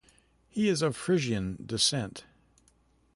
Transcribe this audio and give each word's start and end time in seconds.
He 0.49 0.67
is 0.67 0.81
of 0.81 0.95
Frisian 0.95 1.61
descent. 1.63 2.23